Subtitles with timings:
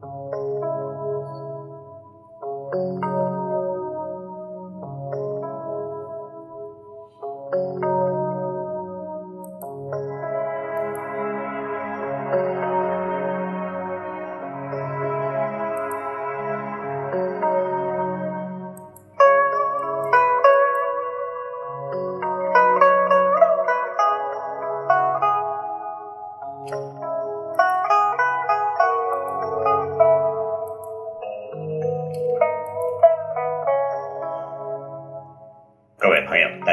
[0.00, 0.39] 大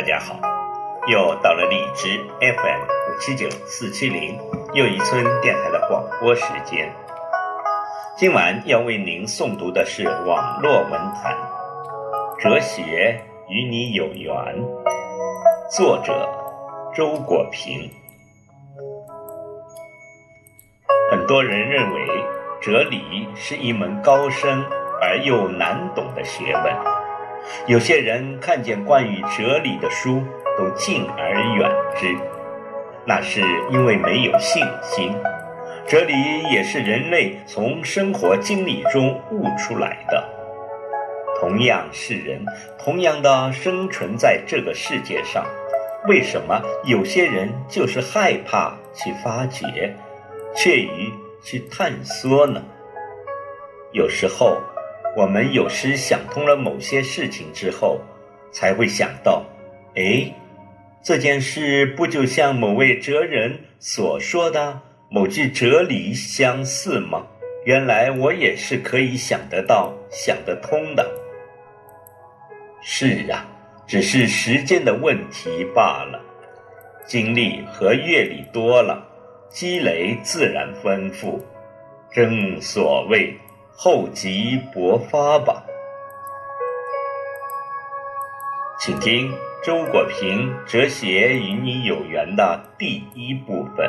[0.07, 0.39] 家好，
[1.07, 4.39] 又到了荔枝 FM 五七九四七零
[4.71, 6.89] 又一村电台的广播时间。
[8.15, 11.35] 今晚要为您诵读的是网络文坛
[12.41, 14.33] 《哲学与你有缘》，
[15.75, 16.25] 作者
[16.95, 17.91] 周国平。
[21.11, 21.99] 很多人认为
[22.61, 24.63] 哲理是一门高深
[25.01, 27.06] 而又难懂的学问。
[27.65, 30.23] 有些人看见关于哲理的书
[30.57, 32.15] 都敬而远之，
[33.05, 35.13] 那是因为没有信心。
[35.87, 36.13] 哲理
[36.51, 40.23] 也是人类从生活经历中悟出来的。
[41.39, 42.45] 同样是人，
[42.77, 45.45] 同样的生存在这个世界上，
[46.07, 49.95] 为什么有些人就是害怕去发掘，
[50.55, 52.61] 怯于去探索呢？
[53.91, 54.57] 有时候。
[55.17, 57.99] 我们有时想通了某些事情之后，
[58.51, 59.43] 才会想到，
[59.95, 60.31] 哎，
[61.01, 64.79] 这件事不就像某位哲人所说的
[65.09, 67.25] 某句哲理相似吗？
[67.65, 71.09] 原来我也是可以想得到、想得通的。
[72.83, 73.43] 是啊，
[73.87, 76.21] 只是时间的问题罢了。
[77.07, 79.03] 经历和阅历多了，
[79.49, 81.43] 积累自然丰富。
[82.13, 83.35] 正所谓。
[83.79, 85.63] 厚积薄发吧，
[88.79, 89.31] 请听
[89.63, 93.87] 周国平《哲学与你有缘》的第一部分。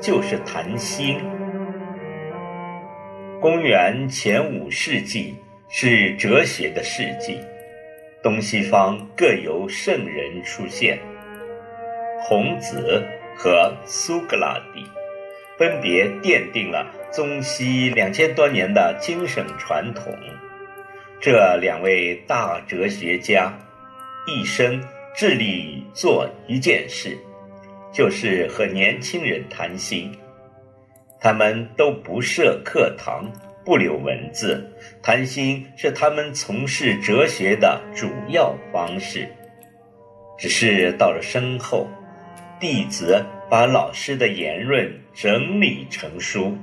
[0.00, 1.18] 就是谈心。
[3.40, 5.34] 公元前五世纪
[5.68, 7.38] 是哲学的世纪，
[8.22, 10.98] 东西方各有圣人出现，
[12.26, 13.02] 孔子
[13.36, 14.84] 和苏格拉底
[15.58, 20.12] 分别奠定了中西两千多年的精神传统。
[21.20, 23.52] 这两位大哲学家
[24.26, 24.82] 一生
[25.14, 27.18] 致力于做一件事。
[27.92, 30.12] 就是和年轻人谈心，
[31.20, 33.30] 他们都不设课堂，
[33.64, 34.64] 不留文字，
[35.02, 39.28] 谈心是他们从事哲学的主要方式。
[40.38, 41.86] 只是到了身后，
[42.58, 46.56] 弟子把老师的言论整理成书，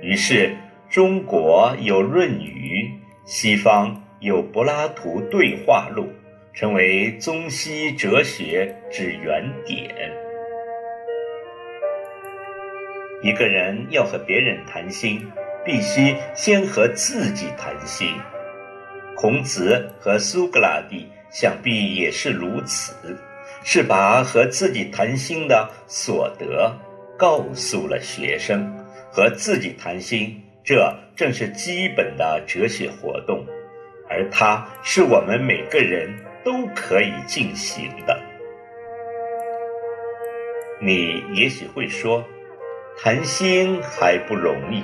[0.00, 0.56] 于是
[0.88, 2.88] 中国有《论语》，
[3.30, 6.04] 西方有《柏拉图对话录》，
[6.58, 10.10] 成为中西哲学之原点。
[13.24, 15.26] 一个人要和别人谈心，
[15.64, 18.06] 必须先和自己谈心。
[19.16, 23.16] 孔子和苏格拉底想必也是如此，
[23.62, 26.70] 是把和自己谈心的所得
[27.16, 28.70] 告诉了学生。
[29.10, 33.46] 和自己谈心，这正是基本的哲学活动，
[34.06, 36.14] 而它是我们每个人
[36.44, 38.20] 都可以进行的。
[40.78, 42.22] 你也许会说。
[42.96, 44.82] 谈心还不容易，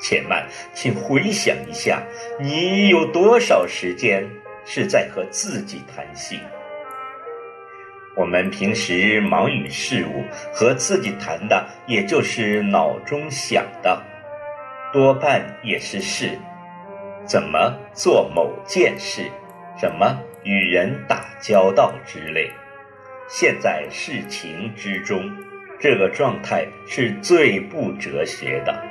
[0.00, 2.02] 且慢，请回想一下，
[2.40, 4.28] 你有多少时间
[4.66, 6.38] 是在和自己谈心？
[8.16, 14.02] 我们平时忙于事物，和自己谈的也就是脑中想的，
[14.92, 16.38] 多半也是事，
[17.24, 19.22] 怎么做某件事，
[19.80, 22.50] 怎么与人打交道之类，
[23.28, 25.32] 陷在事情之中。
[25.80, 28.82] 这个状态是最不哲学的，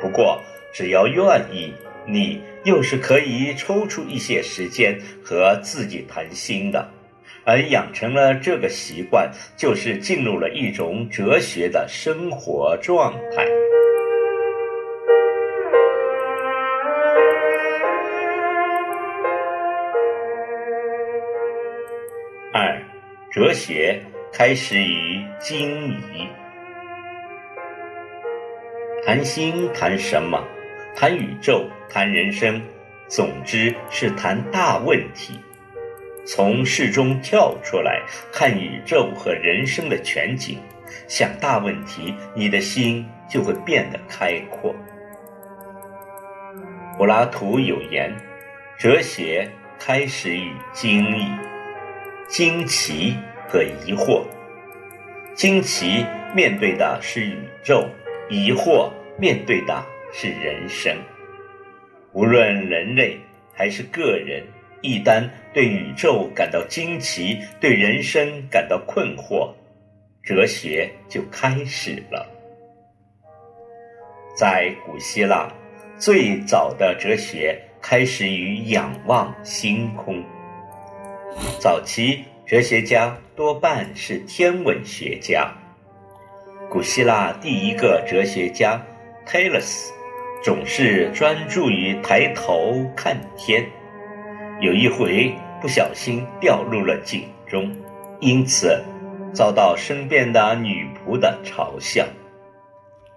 [0.00, 0.40] 不过
[0.72, 1.72] 只要愿意，
[2.06, 6.86] 你又是可以抽出一些时间和自己谈心的。
[7.44, 13.46] 而养成了这个习惯，就是进入了一种哲学的生活状态。
[22.52, 22.82] 二，
[23.30, 24.02] 哲学
[24.32, 26.28] 开始于惊疑。
[29.04, 30.42] 谈心谈什么？
[30.94, 32.60] 谈宇宙，谈人生，
[33.08, 35.40] 总之是谈大问题。
[36.26, 40.58] 从事中跳出来看宇宙和人生的全景，
[41.08, 44.74] 想大问题，你的心就会变得开阔。
[46.98, 48.14] 柏拉图有言
[48.78, 49.48] ：“哲学
[49.78, 51.26] 开始于惊异、
[52.28, 53.16] 惊奇
[53.48, 54.22] 和疑惑。
[55.34, 56.04] 惊奇
[56.34, 57.88] 面对的是宇宙，
[58.28, 60.94] 疑惑面对的是人生。
[62.12, 63.18] 无论人类
[63.54, 64.44] 还是个人。”
[64.80, 69.52] 一旦对宇宙感到惊奇，对人生感到困惑，
[70.22, 72.24] 哲学就开始了。
[74.36, 75.52] 在古希腊，
[75.98, 80.22] 最早的哲学开始于仰望星空。
[81.58, 85.52] 早期哲学家多半是天文学家。
[86.70, 88.82] 古希腊第一个哲学家
[89.26, 89.92] 泰勒斯，
[90.42, 93.66] 总是专注于抬头看天。
[94.62, 95.30] 有一回
[95.60, 97.70] 不小心掉入了井中，
[98.18, 98.82] 因此
[99.34, 102.08] 遭到身边的女仆的嘲笑，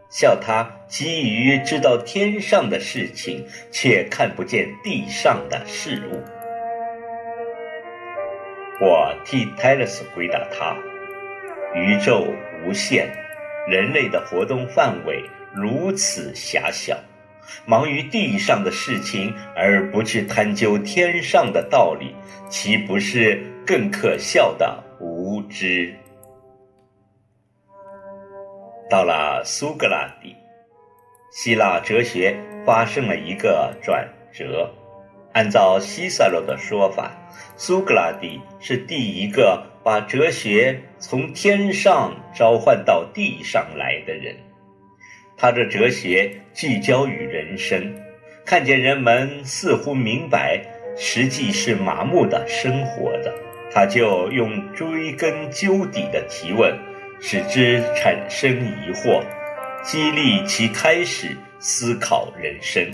[0.10, 6.22] 笑他急于知道天上的事情，却看不见地上的事物。
[8.82, 10.76] 我替泰勒斯回答他：
[11.76, 12.26] 宇宙
[12.66, 13.08] 无限，
[13.68, 15.24] 人类的活动范围
[15.54, 16.98] 如此狭小。
[17.64, 22.16] 忙于地上的事情，而不去探究天上的道理，
[22.50, 25.94] 岂不是更可笑的无知？
[28.90, 30.36] 到了苏格拉底，
[31.32, 32.36] 希腊哲学
[32.66, 34.68] 发生了一个转折。
[35.34, 37.12] 按照西塞罗的说法，
[37.56, 44.36] 苏格拉底是第一个把哲学从天上召唤到地上来的人。
[45.38, 47.96] 他的哲学聚焦于人生，
[48.46, 50.62] 看见人们似乎明白，
[50.98, 53.34] 实际是麻木的生活的，
[53.72, 56.78] 他就用追根究底的提问，
[57.20, 59.24] 使之产生疑惑，
[59.82, 62.86] 激励其开始思考人生。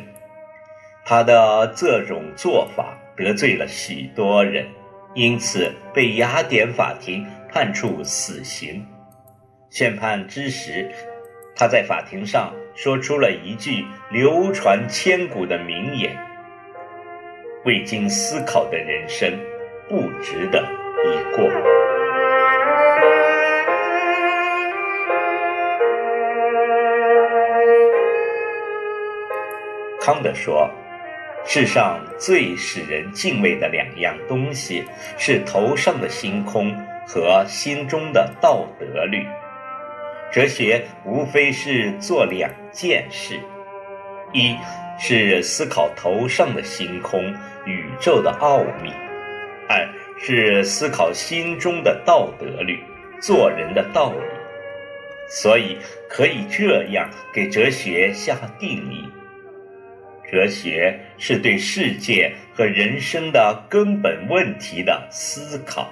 [1.09, 4.67] 他的这种做法得罪了许多人，
[5.13, 8.85] 因此被雅典法庭判处死刑。
[9.69, 10.91] 宣判之时。
[11.59, 16.15] 他在法庭上说出了一句流传千古的名言
[17.65, 19.33] ：“未经思考的人生，
[19.89, 20.63] 不值得
[21.03, 21.49] 一过。”
[29.99, 30.69] 康德说
[31.49, 34.83] ：“世上最使人敬畏的两样东西，
[35.17, 36.75] 是头上的星空
[37.07, 39.25] 和心中的道德律。”
[40.29, 43.39] 哲学无非是做两件事：
[44.33, 44.57] 一
[44.99, 47.33] 是思考头上的星空、
[47.65, 48.91] 宇宙的奥秘；
[49.69, 49.87] 二
[50.19, 52.83] 是思考心中的道德律、
[53.21, 54.19] 做人的道理。
[55.29, 55.77] 所以
[56.09, 59.09] 可以这样给哲学下定义：
[60.29, 65.89] 哲学是对世界和人生的根本问题的思考。